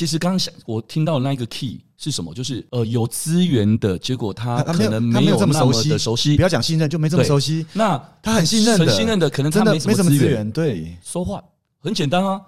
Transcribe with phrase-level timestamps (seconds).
[0.00, 2.32] 其实刚刚想我听到那一个 key 是什么？
[2.32, 6.42] 就是呃，有资源的结果，他可能他没有这么熟悉的熟悉不。
[6.42, 7.66] 要讲信任，就没这么熟悉。
[7.74, 10.30] 那他很信任的，很信任的，可能他没没什么资资源。
[10.30, 11.44] 源，对，说话
[11.80, 12.40] 很简单啊，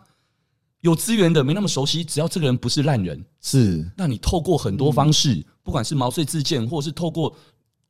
[0.81, 7.37] 有资源的没那么熟悉，只要这个人不是烂人，是那你透过很多方式，不管是毛遂自荐，或者是透过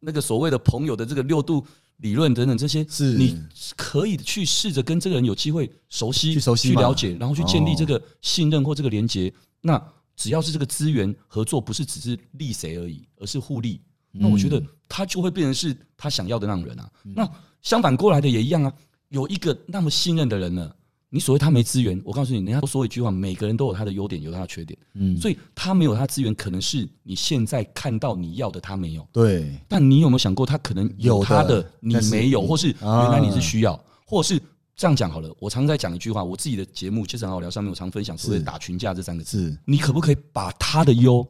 [0.01, 1.65] 那个所谓的朋友的这个六度
[1.99, 3.39] 理论等等这些，是你
[3.77, 9.33] 可以去试着跟这个人有机会熟悉、去熟悉去了解，然后去建立哦这个信任或这个连接。
[9.63, 9.83] 那
[10.15, 13.81] 只要是这个资源合作，不是只是利谁而已，而是互利。
[14.11, 16.91] 那我觉得他就会变成是他想要的那种人啊。
[17.03, 17.27] 那
[17.63, 18.73] 相反过来的也一样啊，
[19.09, 20.71] 有一个那么信任的人呢，
[21.09, 24.79] 你所谓他没资源，我告诉你，人家都说一句话，每个人都有他的优点，有他的缺点。
[24.95, 34.39] 嗯，所以他没有他资源，可能是你现在看到你要的他没有，对，但你有没有想过，他可能有他的你没有，你或是啊原来你是需要，或是
[34.75, 35.35] 这样讲好了。
[35.39, 39.49] 我常在讲一句话，我自己的节目《其实很好聊》上面，我常分享所谓的是打群架这三个字。
[39.51, 41.27] 是你可不可以把他的优，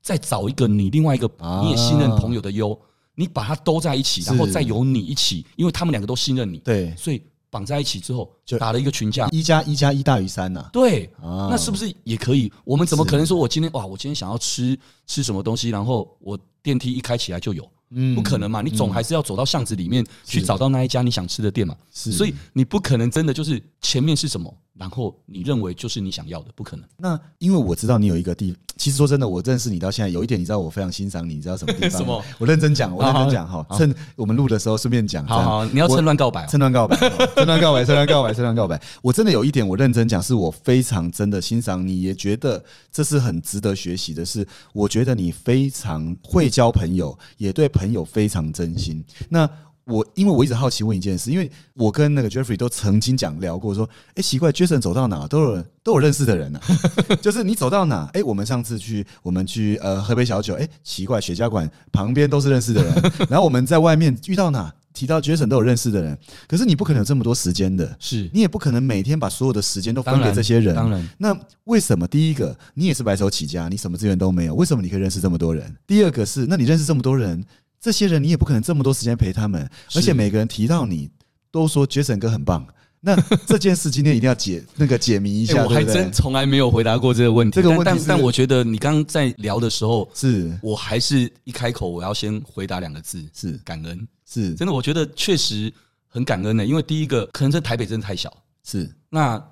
[0.00, 2.78] 再找一个你另外一个啊你也信任朋友的优，
[3.14, 9.28] 你把它都在一起，然后再由你一起，因为他们两个都信任你，对，所以绑在一起之后就打了一个群架。
[9.30, 10.68] 一加一加一大于三呐。
[10.72, 12.52] 对，啊那是不是也可以？
[12.64, 17.68] 我们怎么可能说我今天哇，我今天想要吃吃什么东西，然后我电梯一开起来就有？
[17.94, 18.62] 嗯不可能嘛！
[18.62, 21.76] 你总还是要走到巷子里面去找到那一家你想吃的店嘛。
[21.92, 26.86] 是所以你不可能真的就是前面是什么，然后你认为就是你想要的，不可能。
[26.96, 31.90] 那因为我知道你有一个地，其实说真的，我认识你到现在，有一点你知道我非常欣赏你，你知道什么地方？
[32.00, 35.26] 什么我认真讲，我认真讲好哈，趁我们录的时候顺便讲。
[35.26, 36.48] 好好，你要趁乱告白哦。
[36.50, 38.80] 趁乱告白，哦趁乱告白，趁乱告白，趁乱告白。
[39.02, 49.04] 我真的有一点，我认真讲，是我非常真的欣赏你，也觉得这是很值得学习的是，我觉得你非常会交朋友，也对朋友非常真心。
[49.28, 49.48] 那
[49.84, 66.16] 我因为我一直好奇问一件事，因为我跟那个 Jeffrey 都曾经讲聊过，说，哎、奇怪，Jason 走到哪都有人都有认识的人呢、啊， 就是你走到哪，哎、我们上次去我们去呃喝杯小酒，哎、奇怪，雪茄馆旁边都是认识的人，然后我们在外面遇到哪提到 Jason 都有认识的人，
[66.46, 75.74] 可是你不可能有这么多时间的，是，你也不可能每天把所有的时间都分给这些人，当然，那为什么第一个你也是白手起家，你什么资源都没有，为什么你可以认识这么多人？
[75.86, 77.42] 第二个是，那你认识这么多人，
[77.82, 81.10] 这些人你也不可能这么多时间陪他们，而且每个人提到你
[81.50, 82.64] 都说 Jason 哥很棒。
[83.04, 87.56] 那这件事今天一定要解那个解谜一下，哎我还真从来没有回答过这个问题。
[87.56, 94.06] 这个问题但但但我觉得你刚刚在聊的时候，是我还是一开口我要先回答两个字：是感恩。
[94.24, 95.70] 是真的，我觉得确实
[96.06, 98.32] 很感恩的，因为第一个，可能这台北真的太小。
[98.62, 99.44] 是那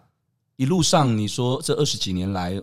[0.55, 2.63] 一路上，你说这二十几年来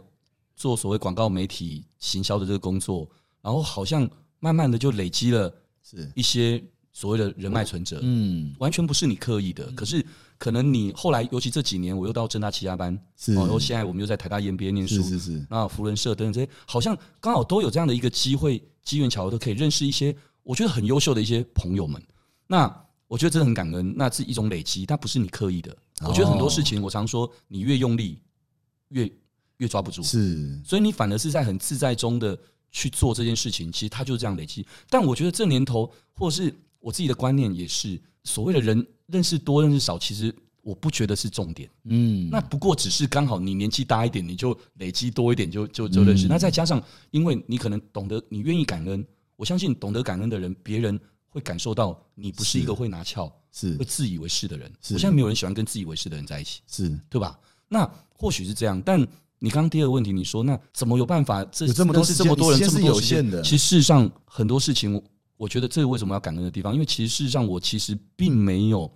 [0.56, 3.06] 做所谓广告媒体行销的这个工作，
[3.42, 4.10] 然后好像
[4.40, 5.54] 慢慢的就累积了
[5.84, 6.12] 是。
[6.16, 8.56] 一些所谓的人脉存折，嗯。
[8.60, 9.72] 完全不是你刻意的。
[9.72, 10.06] 可是
[10.38, 13.34] 可能你后来，尤其这几年，我又到正大七家班，是。
[13.34, 15.48] 哦，然后现在我们又在台大 EMBA 念书，是是是。
[15.50, 22.02] 那福伦社等等这些，好像刚好都有这样的一个机会，机缘巧合都可以认识一些我觉得很优秀的一些朋友们。
[22.48, 25.76] 那我觉得真的很感恩，那是一种累积，但不是你刻意的。
[26.02, 28.20] 我觉得很多事情，我常说，你越用力，
[28.90, 29.10] 越
[29.58, 30.62] 越抓不住，是。
[30.64, 32.38] 所以你反而是在很自在中的
[32.78, 34.64] 去做这件事情，其实它就是这样累积。
[34.88, 41.68] 但我觉得这年头，或是我自己的观念也是，所谓的人认识多认识少，其实我不觉得是重点。
[41.86, 46.28] 嗯那不过只是刚好你年纪大一点，你就累积多一点就，就就认识。
[46.28, 46.80] 嗯那再加上，
[47.10, 49.04] 因为你可能懂得，你愿意感恩，
[49.36, 51.00] 我相信懂得感恩的人，别人
[51.30, 54.72] 会感受到你不是一个会拿翘、是会自以为是的人。
[54.84, 57.40] 是我现在没有人喜欢跟自以为是的人在一起，是对吧？
[57.68, 59.06] 那或许是这样，但
[59.40, 61.44] 你刚刚第二个问题，你说那怎么有办法？
[61.46, 65.04] 这有这么多人，这么有限的其实事实上很多事情，我
[65.38, 68.92] 我觉得这个为什么要感恩的地方，因为其实事实上我其实并没有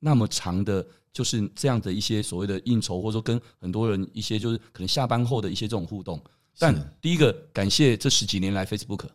[0.00, 6.20] 那么长的，就是这样的一些所谓的应酬，或者说跟很多人一些就是可能下班后的一些这种互动。
[6.58, 9.06] 但第一个感谢这十几年来 Facebook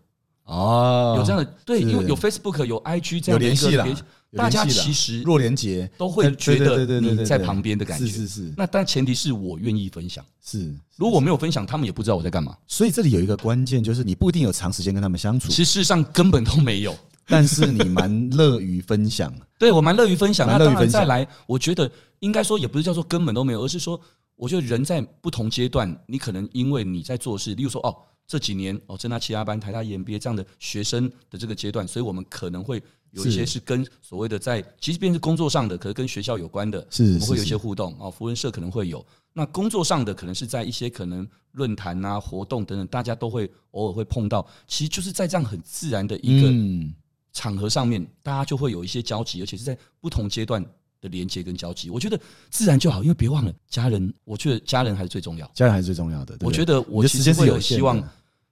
[0.49, 4.03] 哦有这样的对，是因为有 Facebook 有 IG 这有样的一联系啦个联系，
[4.35, 8.05] 大家其实若连结都会觉得你在旁边的感觉。
[8.05, 12.55] 是是是那但前提是我愿意分享，是如果没有分享，他们也不知道我在干嘛。
[12.67, 16.95] 所以这里有一个关键，就是你不一定有长时间跟他们相处其，实事实上根本都没有。
[17.31, 19.31] 但是你蛮乐于分享。
[19.59, 21.89] 对我蛮乐于分享，那再来，我觉得
[22.21, 23.99] 应该说也不是叫做根本都没有，而是说，
[24.35, 27.95] 我觉得人在不同阶段，你可能因为你在做事，例如说哦，
[28.29, 32.79] 这几年哦，正大其他班、台大 EMBA 这样的学生的这个阶段，所以我们可能会
[33.09, 39.03] 有一些是跟所谓的在，即便是工作上的，可是跟学校有关的，是我们会有一些互动哦，福人社可能会有。
[39.33, 46.93] 那工作上的可能是在一些可能论坛啊、活动等等，大家都会偶尔会碰到，其实就是在这样很自然的一个嗯，
[47.33, 50.63] 场合上面，大家就会有一些交集，而且是在不同阶段
[51.01, 52.19] 的连接跟交集，我觉得
[52.51, 53.01] 自然就好。
[53.01, 55.49] 因为别忘了家人，我觉得家人还是最重要。
[55.55, 56.37] 家人还是最重要的。
[56.41, 57.97] 我觉得我其实会有希望，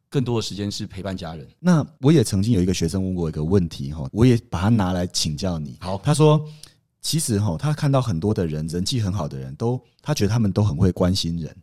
[0.10, 1.48] 更多的时间是陪伴家人。
[1.60, 5.78] 那我也曾经有一个学生问过一个问题哈，我也把它拿来请教你。
[5.80, 6.44] 好他说
[7.02, 11.56] 其实哈，他看到很多的人人际很好的人都，他觉得他们都很会关心人，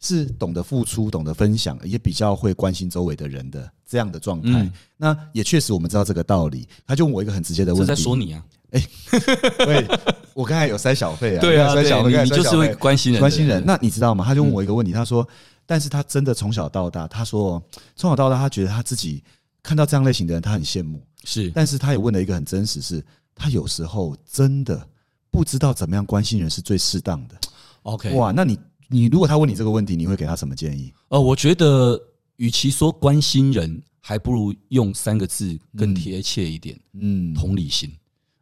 [0.00, 4.62] 是懂得付出、懂得分享，也比较会关心周围的人的这样的状态。
[4.62, 6.68] 嗯那也确实我们知道这个道理。
[6.86, 9.86] 他就问我一个很直接的问题，在说你啊，对，
[10.34, 13.62] 我刚才有塞小费啊，对啊，塞小费，你就是会关心人，关心人。
[13.66, 14.22] 那你知道吗？
[14.24, 15.26] 他就问我一个问题，他说
[15.70, 17.62] ：“但是他真的从小到大，他说
[17.94, 19.22] 从小到大，他觉得他自己
[19.62, 21.00] 看到这样类型的人，他很羡慕。
[21.22, 23.00] 是但是他也问了一个很真实是，
[23.36, 24.84] 他有时候真的
[25.30, 27.36] 不知道怎么样关心人是最适当的。
[27.82, 28.12] OK。
[28.16, 28.58] 哇，那你
[28.88, 30.92] 你如果他问你这个问题，你会给他什么建议？
[31.06, 31.96] 呃，我觉得
[32.34, 37.88] 与其说关心人，还不如用三个字更贴切一点：嗯，同理心。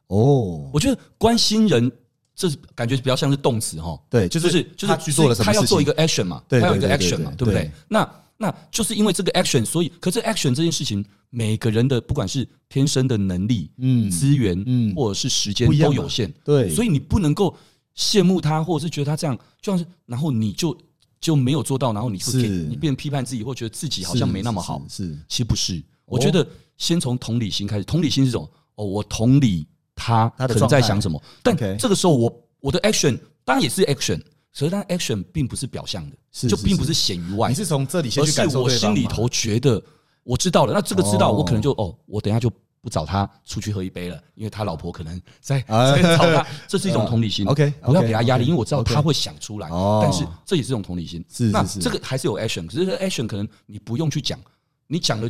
[0.07, 1.93] 哦，我觉得关心人，
[2.39, 5.53] 这是感觉比较像是动词哈，对，就就是是就是他去做了什么事情。
[5.53, 7.69] 他要做一个 action 嘛，对他有一个 action 嘛，对不对？
[7.89, 17.53] 那那就是因为这个 action，所以可是 action 这件事情，每个人的不管是天生的能力、嗯资源，嗯或者是时间都有限，对，所以你不能够
[17.97, 20.79] 羡慕他，或者是觉得他这样，就像是然后你就
[21.21, 22.47] 就没有做到，然后你就是。
[22.47, 24.81] 你变批判自己，或觉得自己好像没那么好。
[24.89, 26.47] 是其实不是，我觉得
[26.77, 27.83] 先从同理心开始。
[27.83, 29.67] 同理心是这种哦，我同理
[29.99, 34.19] 他可能在想什么，但这个时候我我的 action 当然也是 action，
[34.55, 36.95] 可是但 action 并不是表象的，是就是并不是。
[36.95, 37.49] 显于外。
[37.49, 39.83] 你，是从这里先去感受我心里头觉得
[40.23, 40.73] 我知道了。
[40.73, 41.39] 那这个知道，哦。
[41.39, 42.51] 我可能就哦，我等一下就
[42.81, 47.47] 不找他出去喝一杯了，因为他老婆可能在啊 在找他，这是一种同理心。
[47.47, 51.25] OK，不要给他压力，因为我知道他会想出来哦，但是这也是一种同理心。
[51.29, 54.39] 是那这个还是有 action，可是这个 action 可能你不用去讲，
[54.87, 55.29] 你讲了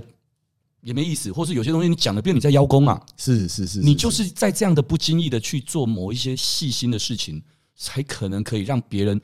[0.80, 3.00] 也没意思，或是有些东西你讲了，变你在邀功啊。
[3.16, 7.42] 是是是，你就是在这样的不经意的去做某一些细心的事情，
[7.76, 9.20] 才可能可以让别人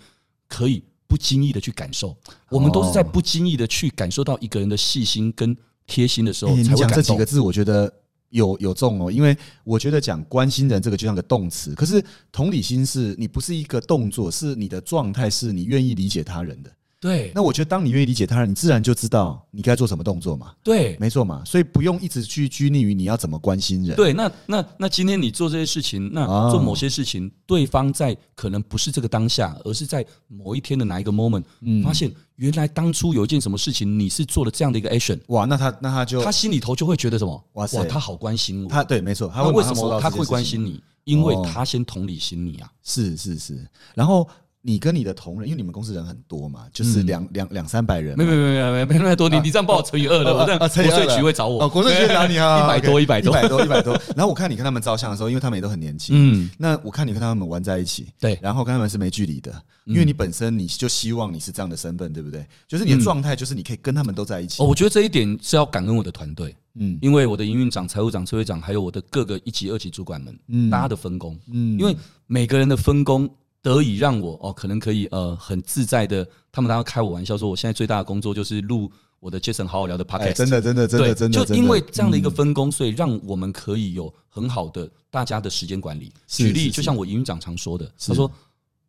[0.49, 2.17] 可以不经意的去感受。
[2.51, 5.57] 我们都是在不经意的去感受到一个人的细心跟
[5.87, 7.25] 贴心的时候才会感动讲这几个。
[7.25, 7.93] 字，我觉得
[8.31, 16.71] 有有中哦，因为我觉得讲关心人这个就像个动词，可是同理心是你不是一个动作，是你的状态，是你愿意理解他人的。
[17.05, 23.95] 对那我觉得，当你愿意理解他人，你自然就知道你该做什么动作嘛，对没错嘛，所以不用一直去拘泥于你要怎么关心人。
[23.95, 31.43] 对，那那那今天你做这些事情，那哦做某些事情，对方在可能不是这个当下，而是在某一天的哪一个 moment，
[31.83, 37.45] 发嗯现原来当初有一件什么事情，你是做了这样的一个 action，哇，那他那他就他心里头就会觉得什么？
[37.53, 38.71] 哇塞他好关心我。
[38.71, 40.83] 他对，没错，他那为什么他会关心你？
[41.05, 42.73] 因为哦他先同理心你啊。
[42.83, 44.27] 是是是，然后
[44.67, 47.07] 你跟你的同仁，因为你们公司人很多嘛，就是嗯。
[47.07, 51.65] 两两两三百人嘛，没没没没没没那么多，你你这样帮我乘以二了，我这样国税局会找我。
[51.65, 53.31] 哦，国税局找你啊，一百多一百多。
[53.31, 53.93] 一百多，一百多。
[54.17, 58.39] 然后我看你跟他们照相的时候，因为他们也都很年轻，嗯，那我看你跟他们玩在一起，对。
[58.41, 59.53] 然后跟他们是没距离的，
[59.85, 59.93] 嗯。
[59.93, 62.47] 因为你本身你就希望你是这样的身份，对不对？
[62.67, 64.63] 就是你的状态，就是你可以跟他们都在一起。
[64.63, 64.67] 哦，。
[64.67, 66.99] 我觉得这一点是要感恩我的团队，嗯。
[67.03, 70.71] 因为我的营运长、财务长、车会长，还有我的各个一级、二级主管们，嗯。
[70.71, 71.79] 大家的分工，嗯。
[71.79, 71.95] 因为
[72.27, 73.29] 每个人的分工
[73.65, 86.13] 得以让我哦，可能可以呃很自在的，他们当时开我玩笑说，我现在最大的工作就是录我的 Jason 好好聊的 podcast，、哎，真的真的真的真的，就因为这样的一个分工，所以让我们可以有很好的大家的时间管理。
[86.27, 88.31] 举例，就像我营运长常说的，他说：“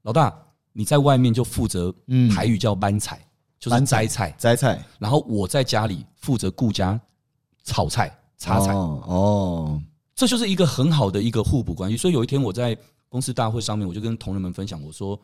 [0.04, 0.38] 老大，
[0.74, 2.30] 你在外面就负责嗯。
[2.30, 3.25] 台语叫班菜，
[3.57, 4.86] 就是摘菜，摘菜。
[5.00, 7.00] 然后我在家里负责顾家
[7.63, 8.74] 炒菜、擦菜。
[8.74, 9.82] 哦哦，
[10.13, 11.96] 这就是一个很好的一个互补关系。
[11.96, 12.77] 所以有一天我在
[13.15, 15.17] 公司大会上面，我就跟同仁们分享，我说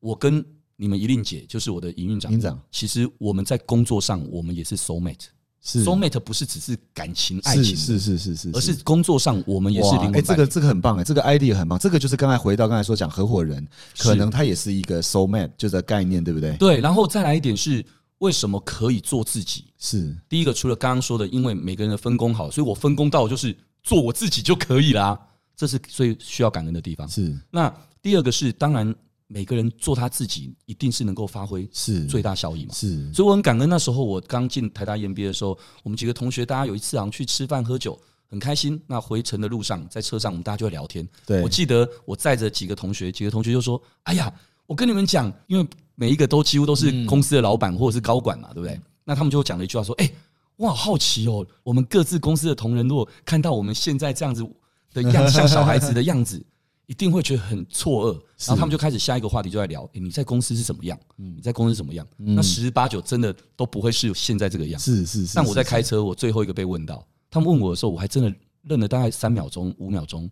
[0.00, 0.42] 我跟
[0.74, 5.26] 你们一令姐，就是我的营运长，营长其实我们在工作上我们也是 soul mate。
[5.60, 10.26] 是 soul mate 不是只是感情爱情，是是是是是，而是工作上我们也是灵魂伴侣。
[10.26, 13.68] 这个这个很棒哎，这个 idea 很棒，这个就是刚才回到刚才说讲合伙人，
[13.98, 16.56] 可能他也是一个 soul mate 就这个概念，对不对？
[16.56, 17.84] 对，然后再来一点是
[18.20, 19.66] 为什么可以做自己？
[19.76, 25.18] 是第一个，除了刚刚说的，因为每个人的分工好，所以我分工到就是做我自己就可以啦。
[25.56, 27.08] 这是所以需要感恩的地方。
[27.08, 28.94] 是那第二个是，当然
[29.26, 32.74] 每个人做他自己，一定是能够发挥是最大效益嘛。
[32.74, 38.80] 是所以我很感恩，那时候我刚进台大 EMBA 的时候，我们几个同学，大家有一次好像去吃饭喝酒，很开心。
[38.86, 41.08] 那回程的路上，在车上我们大家就会聊天。
[41.24, 44.32] 对我记得我载着几个同学，几个同学就说：“哎呀，
[44.66, 48.78] 我跟你们讲，因为每一个都几乎都是公司的老板或者是高管嘛，对不对？
[49.04, 50.10] 那他们就讲了一句话说：‘哎，
[50.56, 54.46] 我好好奇哦，我们各自公司的同仁，如果看到我们现在这样子
[54.94, 56.42] 的样，像小孩子的样子。
[56.86, 58.12] ’”一定会觉得很错愕，
[58.46, 60.98] 然后他们就开始下一个话题就在聊：诶你在公司是怎么样？
[61.16, 62.06] 你在公司是怎么样？
[62.18, 64.78] 那十之八九真的都不会是现在这个样。
[64.78, 65.34] 是是是。
[65.34, 68.30] 但我在是开车，我最后一个被问到，他们问我的时候，我还真的
[68.64, 70.30] 愣了大概三秒钟、五秒钟。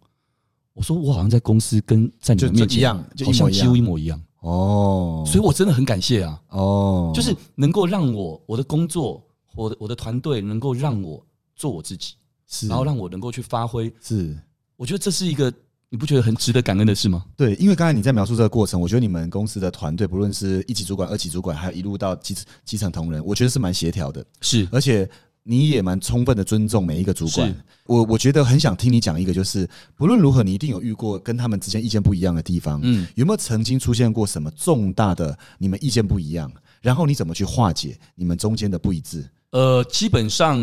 [0.75, 9.23] 我说我好像在公司跟在你就们面前一样就一模一样好像几乎一模一样，哦，所以我真的很感谢啊，哦，就是能够让我我的工作，
[9.55, 11.25] 我的我的团队能够让我
[11.57, 12.15] 做我自己，
[12.47, 14.39] 是，然后让我能够去发挥，是
[14.83, 15.53] 我觉得这是一个
[15.91, 17.25] 你不觉得很值得感恩的事吗？
[17.37, 22.35] 对，因为刚才你在描述这个过程，我觉得你们公司的团队，不论是一级主管、二级主管，还有一路到基
[22.65, 25.09] 基层同仁，我觉得是蛮协调的，是而且
[25.45, 27.55] 你也蛮充分的尊重每一个主管。
[27.87, 32.81] 我我觉得很想听你讲一个，就是不论如何，你一定有遇过跟他们之间意见不一样的地方。
[32.83, 36.51] 嗯，有没有曾经出现过什么重大的你们意见不一样？
[36.81, 39.25] 然后你怎么去化解你们中间的不一致？
[39.51, 40.59] 呃，基本上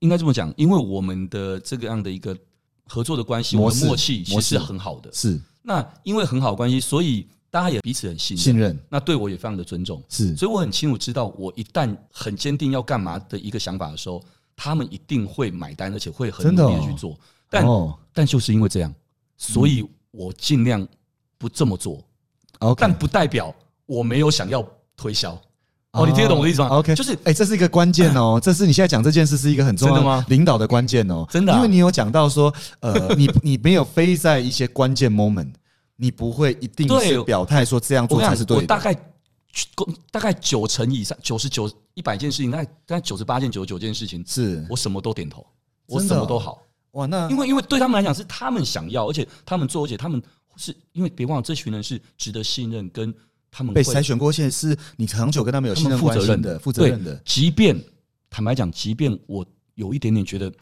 [0.00, 2.36] 应该这么讲，因为我们的这个样的一个
[2.88, 5.08] 合作的关系，我们默契其实是很好的。
[5.12, 5.40] 是。
[5.62, 10.34] 那因为很好的关系，所以大家也彼此很信任，信任，那对我也非常的尊重，是。
[10.34, 14.24] 所以我很清楚知道，我一旦很坚定要干嘛的一个想法的时候，
[14.56, 17.18] 他们一定会买单，而且会很努力的去做。
[17.50, 17.96] 但哦。
[18.12, 18.92] 但就是因为这样，
[19.36, 20.84] 所以我尽量
[21.36, 22.02] 不这么做。
[22.76, 23.54] 但不代表
[23.86, 24.66] 我没有想要
[24.96, 25.40] 推销。
[25.92, 30.24] 哦，你听得懂我的意思吗？OK，就是哎、这是一个关键哦，这是你现在讲这件事是一个很重要的吗？
[30.28, 31.56] 领导的关键哦，真的啊。
[31.56, 35.50] 因为你有讲到说，呃，你你没有非在一些关键 moment，
[35.96, 38.94] 你不会一定是表态说这样做才是对的，我大概
[40.10, 45.44] 大概九成以上，九十九一百件事情，大概大概九十八件、九十九件事情，是我什么都点头，
[45.86, 46.62] 我什么都好。
[46.92, 50.22] 哇，那因为因为对他们来讲是他们想要，而且他们做，而且他们
[50.56, 53.12] 是因为别忘了这群人是值得信任，跟
[53.50, 57.78] 他们被筛选过，现在是你长久跟他们有他信任负责任关系的，负责任对的，即便
[58.30, 60.52] 坦白讲，即便我有一点点觉得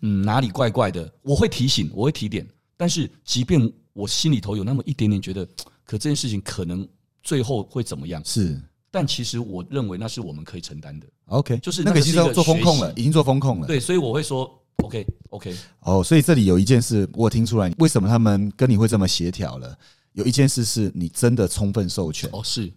[0.00, 5.44] 嗯哪里怪怪的，我会提醒，我会提点，但是即便我心里头有那么一点点觉得，
[5.84, 6.86] 可这件事情可能
[7.22, 8.22] 最后会怎么样？
[8.24, 8.60] 是。
[8.90, 14.48] 但其实我认为那是我们可以承担的，OK，就是那个已经做风控了，已经做风控了，对，所以我会说
[14.84, 19.76] OK OK，哦，所以这里有一件事我听出来，为什么他们跟你会这么协调了？
[20.14, 22.72] 有一件事是你真的充分授权，哦是，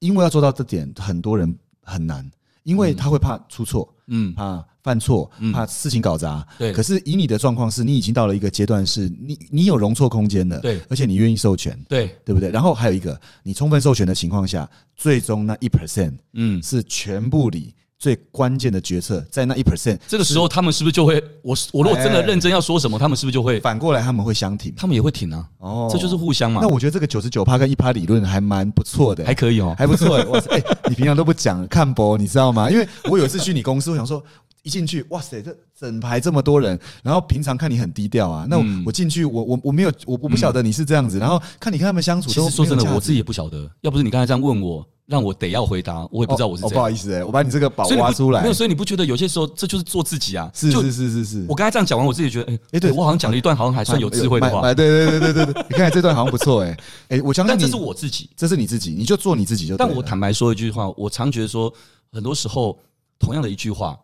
[0.00, 2.28] 因为要做到这点，很多人很难，
[2.62, 5.52] 因为他会怕出错，嗯，怕犯错，嗯。
[5.52, 6.46] 怕事情搞砸。
[6.58, 6.72] 对。
[6.72, 10.80] 可是以你的状况是，你已经到了一个阶段，是你你有容错空间的，对。
[10.88, 12.50] 而且你愿意授权，对，对不对？
[12.50, 24.74] 然后还有一个，你充分授权的情况下，最终那一 percent 嗯，是全部里最关键的决策，在那一 percent，这个时候他们是不是就会，我我如果真的认真要说什么，他们是不是就会，反过来他们会相挺。
[24.74, 25.46] 他们也会挺啊？
[25.58, 29.72] 哦这就是互相嘛那，我觉得这个九十九趴跟一趴理论还蛮不错的、还可以哦。
[29.78, 30.50] 还不错哎、哇塞！
[30.50, 32.68] 哎、你平常都不讲看博，你知道吗？
[32.68, 34.20] 因为我有一次去你公司，我想说
[34.62, 46.70] 一进去，哇塞，这整排这么多人，然后平常看你很低调啊，那我,、嗯我进去，我我我没有，我我不晓得你是这样子，然后看你跟他们相处都其实说真的，我自己也不晓得，要不是你刚才这样问我，让我得要回答，我也不知道我是哦哦。
[46.70, 50.48] 不好意思哎、我把你这个宝挖出来没有，，所以你不觉得有些时候这就是做自己啊？
[50.54, 56.76] 是是是是是，我刚才这样讲完，我自己觉得，哎、哎对我好像讲了一段好像还算有智慧的话，对对对对对对，你看这段好像不错哎、
[57.08, 58.30] 哎、我相信你但这是我自己。
[58.36, 59.76] 这是你自己，你就做你自己就。
[59.76, 61.72] 但我坦白说一句话，我常觉得说，
[62.12, 62.78] 很多时候
[63.18, 63.98] 同样的一句话，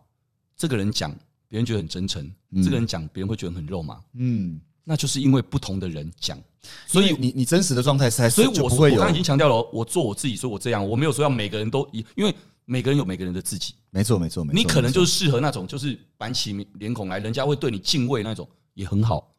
[0.58, 1.10] 这个人讲，
[1.48, 2.62] 别人觉得很真诚；嗯。
[2.62, 3.98] 这个人讲，别人会觉得很肉麻。
[4.14, 6.38] 嗯，那就是因为不同的人讲，
[6.86, 12.34] 所以你你真实的状态才所以我我刚刚已经强调了，我做我自己，所以我这样，我没有说要每个人都一，因为
[12.64, 19.34] 每个人有每个人的自己，没错没错没错，你可能就是适合那种就是板起脸孔来，人家会对你敬畏那种，也很好。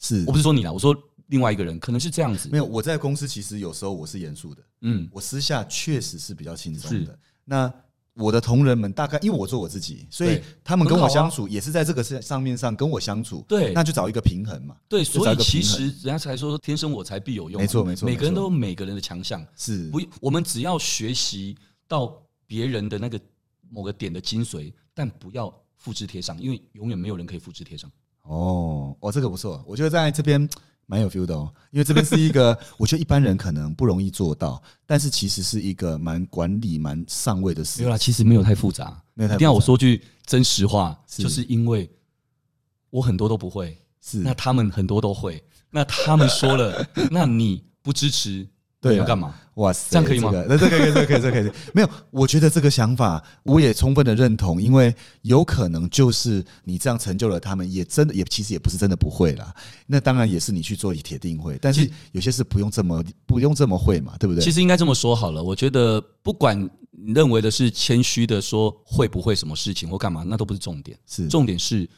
[0.00, 0.24] 是。
[0.26, 0.94] 我不是说你啦，我说
[1.28, 2.48] 另外一个人可能是这样子。
[2.50, 2.58] 没。
[2.58, 7.18] 有我在公司其实有时候我是严肃的，嗯，我私下确实是比较轻松的。
[7.44, 7.72] 那
[8.14, 13.72] 我的同仁们大概因为我做我自己，所以他们跟我相处也是在这个上上面上跟我相处，对。
[13.72, 14.76] 那就找一个平衡嘛。
[14.88, 19.90] 对，所以其实人家才说天生我材必有用，没错没错每个人都有每个人的强项，是。
[19.90, 21.56] 不，我们只要学习
[21.88, 23.20] 到别人的那个
[23.68, 27.90] 某个点的精髓，但不要复制贴上，因为永远没有人可以复制贴上。
[28.22, 30.48] 哦，哦，这个不错，我觉得在这边
[30.86, 37.90] 蛮有 feel 的哦，因为这边是一个我觉得一般人可能不容易做到，但是其实是一个蛮管理蛮上位的事没有。
[37.90, 39.02] 啦，其实没有太复杂。
[39.14, 41.90] 没有太一定要我说句真实话，是就是因为
[42.90, 48.46] 我很多都不会，是那他们很多都会，那他们说了， 那你不支持，
[48.90, 49.34] 对要干嘛？
[49.54, 51.52] 哇塞，这样可以吗这个那这个可以，这个 可以，这个可以。
[51.72, 59.54] 没有，我觉得这个想法我也充分的认同，因为有可能就是你这样成就了他们，也真的也其实也不是真的不会啦。
[59.86, 64.42] 那当然也是你去做铁定会，但是有些事不用这么不用这么会嘛，对不对？
[64.42, 66.58] 其实应该这么说好了，我觉得不管
[66.90, 71.88] 你认为的是谦虚的说会不会什么事情或干嘛，那都不是重点，是重点是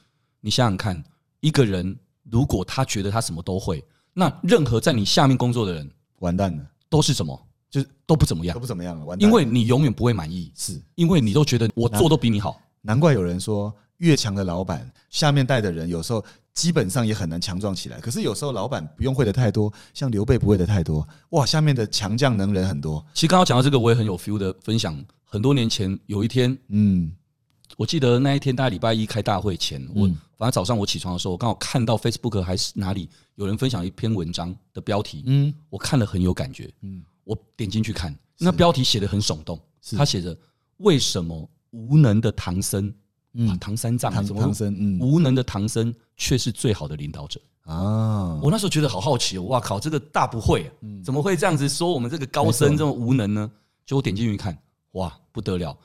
[0.43, 1.03] 你想想看，
[1.41, 1.97] 一个人
[2.31, 7.41] 如果他觉得他什么都会，那任何在你下面工作的人完蛋了，都是什么？
[7.69, 9.29] 就是都不怎么样都，不怎么样了，完蛋。
[9.29, 12.61] 因为你永远不会满意，是因为你都觉得我做都比你好。
[12.81, 16.25] 难怪有人说，越强的老板下面带的人有时候
[16.55, 17.99] 基本上也很难强壮起来。
[17.99, 23.05] 可是有时候老板不用会的太多，像刘备不会的太多，哇，下面的强将能人很多。
[23.13, 25.05] 其实刚刚讲到这个，我也很有 feel 的分享。
[25.25, 27.13] 很多年前有一天，嗯
[27.77, 30.07] 我记得那一天大概礼拜一开大会前，我
[30.37, 35.53] 反正早上我起床的时候，我刚好看到 Facebook 还是哪里有人分享一篇文章的标题，嗯。
[35.69, 39.97] 我看了很有感觉，嗯，我点进去看，那标题写的很耸动，是。
[39.97, 40.37] 他写着
[40.79, 42.93] 为什么无能的唐僧，
[43.61, 44.99] 唐三藏唐唐僧，嗯。
[45.01, 47.41] 无能的唐僧却是最好的领导者？
[47.63, 50.71] 啊，我那时候觉得好好奇哦，哇靠，这个大不会、
[51.05, 53.51] 怎么会这样子说我们这个高僧这么无能呢？
[53.85, 54.57] 就我点进去看，
[54.93, 55.77] 哇，不得了！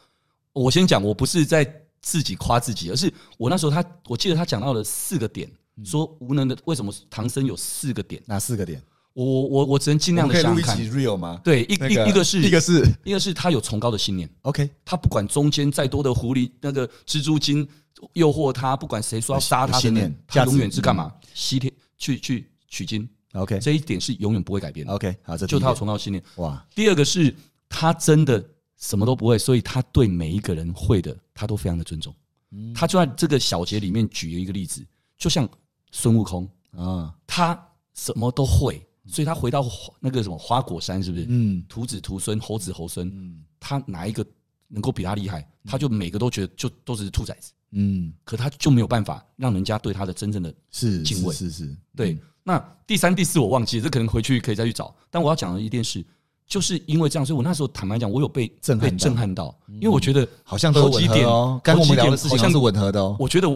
[0.53, 1.63] 我先讲，我不是在
[2.01, 8.81] 自己夸自己，而是我那时候他，我记得他讲到了四个点，嗯说无能的为什么唐僧有四个点，哪四个点？
[9.13, 11.41] 我我我只能尽量的想想看 real 吗？
[11.43, 17.67] 对，一那一一个是一个是一个是他有崇高的信念，OK，他不管中间再多的狐狸那个蜘蛛精
[18.13, 21.11] 诱惑他，不管谁说要杀他的信念他永远是干嘛？
[21.33, 24.93] 西天去去取经，OK 这一点是永远不会改变的。
[24.93, 26.23] OK，好，这就他有崇高的信念。
[26.37, 27.35] 哇，第二个是
[27.67, 28.41] 他真的
[28.81, 32.13] 什么都不会，所以他对每一个人会的，他都非常的尊重。
[32.49, 32.73] 嗯。
[32.73, 34.85] 他就在这个小节里面举了一个例子，
[35.17, 35.47] 就像
[35.91, 37.57] 孙悟空，啊，他
[37.93, 39.63] 什么都会，所以他回到
[39.99, 41.25] 那个什么花果山，是不是？
[41.29, 41.63] 嗯。
[41.69, 43.43] 徒子徒孙，猴子猴孙，嗯。
[43.59, 44.25] 他哪一个
[44.67, 45.47] 能够比他厉害？
[45.65, 51.33] 他就每个都觉得就都只是兔崽子，嗯，可他就没有办法让人家对他的真正的是敬畏。
[51.33, 51.65] 是是。
[51.67, 52.17] 是，对。
[52.43, 52.57] 那
[52.87, 54.95] 第三、第四我忘记了，这可能回去可以再去找。
[55.11, 56.03] 但我要讲的一件事，
[56.51, 61.57] 就是因为这样，所以我那时候坦白讲，我有被被震撼到震撼到，因为我觉得好像都几点哦。
[61.63, 63.15] 刚刚我们聊的事情好像是吻合的哦。
[63.17, 63.47] 我觉得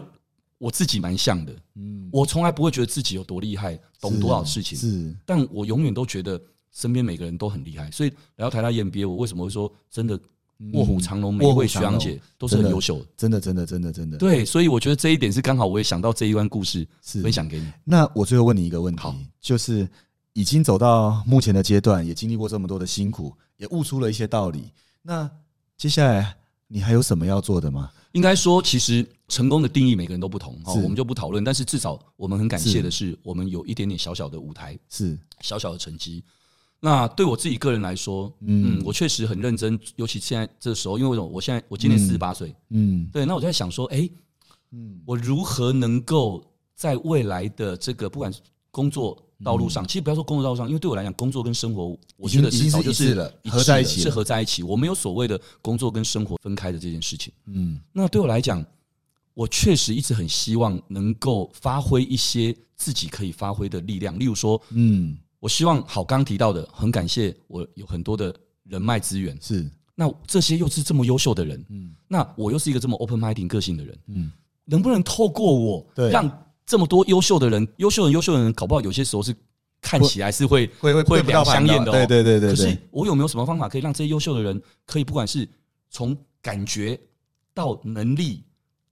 [0.56, 6.40] 我自己蛮像的，嗯，我从来不会觉得自己有多厉害，懂多少事情，是但我永远都觉得
[6.72, 7.90] 身边每个人都很厉害。
[7.90, 10.18] 所以来到台大 EMBA，我为什么会说真的
[10.72, 13.04] 卧虎藏龙，每一位学长姐都是很优秀的。
[13.14, 14.16] 真的真的真的真的。
[14.16, 17.70] 对，所以我觉得这一点是刚好我也想到这一段故事是分享给你。
[17.84, 19.02] 那我最后问你一个问题，
[19.38, 19.86] 就是
[20.36, 24.70] 已经走到目前的阶段，也经历过这么多的辛苦，也悟出了一些道理。
[25.00, 25.28] 那
[25.78, 26.36] 接下来
[26.68, 27.90] 你还有什么要做的吗？
[28.12, 31.42] 应该说，其实成功的定义每个人都不同，哦，是我们就不讨论。
[31.42, 36.22] 但是至少我们很感谢的是，我们有一点点小小的舞台，是小小的成绩。
[36.80, 41.18] 那对我自己个人来说，嗯，我确实很认真，尤其现在这时候，因为？
[41.18, 44.06] 我现在我今年四十八岁，嗯对，那我就在想说，哎，
[44.72, 48.40] 嗯我如何能够在未来的这个不管是
[48.76, 54.62] 工作道路上，其实不要说工作道路上，因为对我来讲，工作跟生活，我觉得是一致了一合在一起是合在一起。
[54.62, 57.32] 我没有所谓的工作跟生活分开的这件事情。
[57.46, 57.80] 嗯。
[57.90, 58.62] 那对我来讲，
[59.32, 68.34] 我确实一直很希望能够发挥一些自己可以发挥的力量，例如说，嗯，我希望好刚提到的，很感谢我有很多的
[68.64, 69.34] 人脉资源。
[69.40, 69.66] 是。
[69.94, 71.94] 那这些又是这么优秀的人，嗯。
[72.08, 74.30] 那我又是一个这么 open minded 个性的人，嗯。
[74.66, 76.10] 能不能透过我，对。
[76.10, 76.30] 让
[76.66, 79.34] 这么多优秀的人、优秀人、优秀的人，搞不好有些时候是
[79.80, 85.48] 看起来是会会会会对不到盘的两相厌的、哦，对对对对可是，我有没有什么方法可以让这些优秀的人，可以不管是
[85.88, 86.98] 从感觉
[87.54, 88.42] 到能力，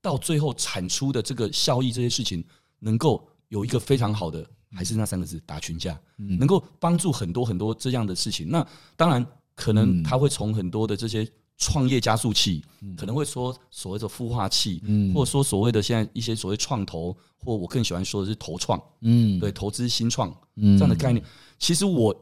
[0.01, 2.43] 到最后产出的这个效益，这些事情
[2.79, 6.37] 能够有一个非常好的，还是那三个字打群架，嗯。
[6.37, 8.47] 能够帮助很多很多这样的事情。
[8.49, 10.03] 那当然，可能嗯。
[10.03, 12.63] 他会从很多的这些创业加速器，
[12.97, 15.13] 可能会说所谓的孵化器，嗯。
[15.13, 19.39] 或者说所谓的现在一些所谓创投，或我更喜欢说的是投创，嗯。
[19.39, 20.77] 对投资新创嗯。
[20.77, 21.23] 这样的概念。
[21.57, 22.13] 其实我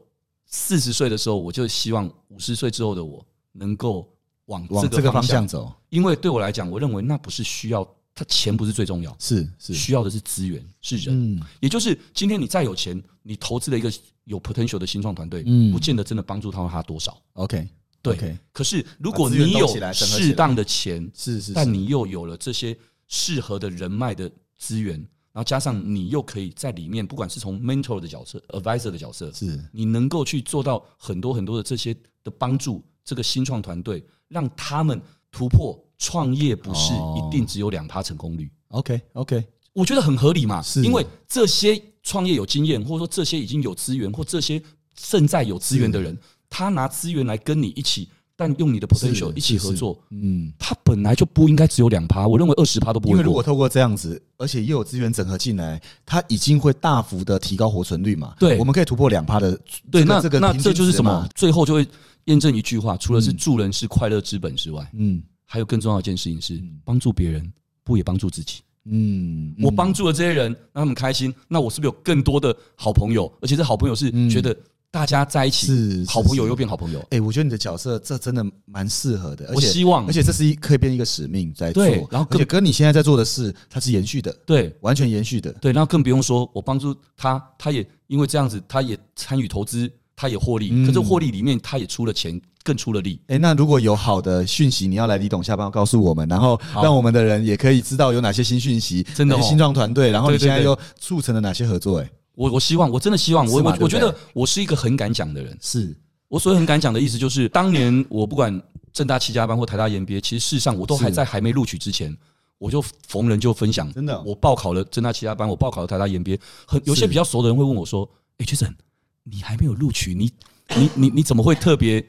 [0.46, 4.08] 四十岁的时候，我就希望五十岁之后的我能够
[4.46, 9.74] 往往这个方向向走，因为对我来讲，我认为那不是需要，他钱不是最重要，是是。
[9.74, 11.34] 需要的是资源，是人。
[11.34, 11.42] 嗯。
[11.60, 13.92] 也就是今天你再有钱，你投资了一个
[14.24, 15.72] 有 potential 的新创团队，嗯。
[15.72, 17.20] 不见得真的帮助到他多少。
[17.32, 17.68] OK
[18.12, 22.76] 对可是如果你有适当的钱，是是，但你又有了这些
[23.08, 24.94] 适合的人脉的资源，
[25.32, 29.58] 然后加上你又可以在里面，不管是从 mentor 的角色、advisor 的角色，是。
[29.72, 35.00] 你能够去做到很多很多的这些的帮助这个新创团队，让他们
[35.32, 37.16] 突破创业不是哦。
[37.16, 40.82] 一定只有两趴成功率，OK OK 我觉得很合理嘛，是。
[40.84, 44.62] 因为这些创业有经验，或者说这些已经有资源，或这些
[44.94, 46.16] 正在有资源的人，
[46.56, 50.52] 他拿资源来跟你一起，但用你的 potential 一起合作，嗯。
[50.56, 53.12] 他本来就不应该只有两趴，我认为二十趴都不会。
[53.12, 58.36] 因为如果透过这样子，而且又有资源整合进来，它已经会大幅的提高活存率嘛？
[58.38, 59.58] 对我们可以突破两趴的
[59.90, 61.28] 对，这个那那这个那这就是什么？？
[61.34, 61.84] 最后就会
[62.26, 68.60] 验证一句话：除了是助人是快乐之本之外，嗯还有更重要一件事情是帮助别人，不也帮助自己？
[68.86, 73.32] 嗯，我帮助了这些人，让他们开心，那我是不是有更多的好朋友？
[73.40, 74.54] 而且这好朋友是嗯觉得
[74.94, 77.04] 大家在一起，是好朋友又变好朋友。
[77.10, 85.50] 哎、我觉得你的角色这真的蛮适合的，而且我希望而且这是一可以变一个使命在做，对然后更而且跟你现在在做的事，它是延续的，对完全延续的。
[85.54, 90.68] 对，然后更不用说，我帮助他，他也因为这样子，他也参与投资，他也获利。
[90.70, 93.20] 嗯可是获利里面，他也出了钱，更出了力。
[93.26, 105.56] 哎、那如果有好的讯息，你要来李董下班告诉我们，然后让我们的人也可以知道有哪些新讯息，真的新创团队，然后你现在又促成了哪些合作、哎，我我希望，我真的希望，我我我觉得我是一个很敢讲的人。
[105.60, 105.96] 是
[106.28, 108.60] 我所谓很敢讲的意思，就是当年我不管
[108.92, 112.16] 正大七家班或台大研 b 其实事实上我都还在还没录取之前，
[112.58, 118.74] 我就逢人就分享，真的哦我报考了正大七家班，我报考了台大研 b 很有些比较熟的人会问我说：“哎，Jason，
[119.22, 120.32] 你还没有录取，你
[120.76, 122.04] 你你你怎么会特别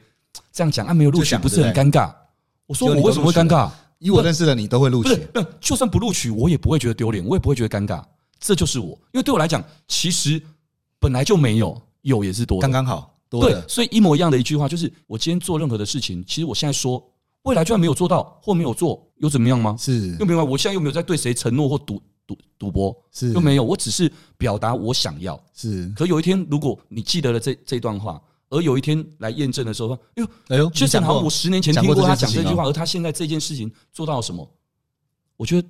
[0.52, 0.94] 这样讲啊？
[0.94, 2.12] 没有录取不是很尴尬？”
[2.66, 3.70] 我说：“结果你我为什么会尴尬？
[3.98, 8.02] 以我认识的你都会录取，，不是就算不录取，我也不会觉得丢脸，我也不会觉得尴尬。
[8.38, 10.40] 这就是我，因为对我来讲，其实
[10.98, 17.02] 本来就没有，有也是多刚刚好多对，，所以一模一样的一句话就是：我今天做任何的事情，其实我现在说，
[17.42, 19.76] 未来就算没有做到或没有做，又怎么样吗？
[19.78, 20.16] 是。
[20.18, 23.32] 又没有，我现在又没有在对谁承诺或赌赌赌博，是。
[23.32, 25.42] 又没有，我只是表达我想要。
[25.54, 34.48] 是，可有一天，如果你记得了这这段话，而有一天来验证的时候，说：哎呦，哎呦，就正好像我十年前听过过他讲这句话，而他现在这件事情做到了什么？
[35.36, 35.68] 我觉得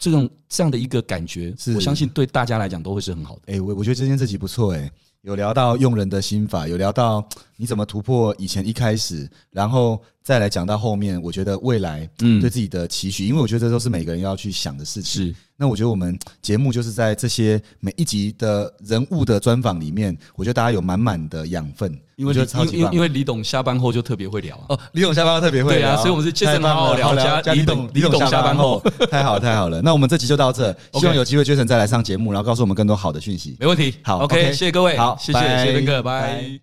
[0.00, 3.52] 这种这样的一个感觉是，我相信对大家来讲都会是很好的。
[3.52, 7.22] 哎、我我觉得今天这集不错哎、有聊到用人的心法，有聊到
[7.56, 15.26] 你怎么突破以前一开始，然后再来讲到后面，我觉得未来嗯对自己的期许，因为我觉得这都是每个人要去想的事情。
[15.26, 23.00] 是，那我觉得我们节目就是在这些每一集的人物的专访里面，我觉得大家有满满的养分，因为超级棒因为因。
[23.00, 24.66] 为李董下班后就特别会聊啊。
[24.68, 29.82] 哦，李董下班后特别会聊，对啊所以我们是健身好好聊加加李董李董下班班后， 太好了太好了。
[29.82, 33.56] 那我们这集就到这，希望有机会 Jason 再来上节目，然后告诉我们更多好的讯息。
[33.58, 33.96] 没问题。
[34.04, 36.60] 好 OK，OK，谢谢各位，好谢谢谢斌哥，拜拜。